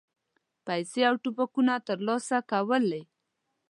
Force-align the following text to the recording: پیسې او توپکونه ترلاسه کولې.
پیسې 0.65 1.01
او 1.09 1.15
توپکونه 1.23 1.73
ترلاسه 1.87 2.37
کولې. 2.51 3.01